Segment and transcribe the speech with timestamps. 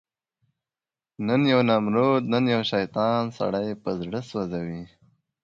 [1.27, 4.81] نن یو نمرود، نن یو شیطان، سړی په زړه وسوځي